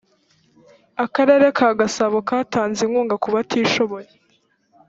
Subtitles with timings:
[1.05, 4.09] akarere ka gasabo katanze inkunga kubatishoboye